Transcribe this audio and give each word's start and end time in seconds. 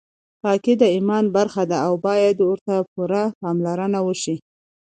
پاکي 0.41 0.73
د 0.81 0.83
ایمان 0.95 1.25
برخه 1.35 1.63
ده 1.69 1.77
او 1.87 1.93
باید 2.05 2.35
ورته 2.41 2.73
پوره 2.91 3.23
پاملرنه 3.39 3.99
وشي. 4.07 4.35